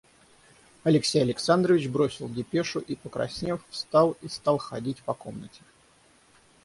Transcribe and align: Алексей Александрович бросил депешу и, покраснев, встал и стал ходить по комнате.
Алексей 0.81 1.21
Александрович 1.21 1.87
бросил 1.87 2.27
депешу 2.27 2.79
и, 2.79 2.95
покраснев, 2.95 3.63
встал 3.69 4.17
и 4.23 4.27
стал 4.29 4.57
ходить 4.57 5.03
по 5.03 5.13
комнате. 5.13 5.61